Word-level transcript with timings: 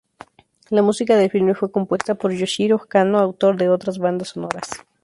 La 0.71 0.81
Música 0.81 1.15
del 1.15 1.29
filme 1.29 1.53
fue 1.53 1.71
compuesta 1.71 2.15
por 2.15 2.31
Yoshihiro 2.33 2.79
Kanno 2.79 3.19
autor 3.19 3.55
de 3.55 3.69
otras 3.69 3.99
bandas 3.99 4.29
sonoras. 4.29 4.63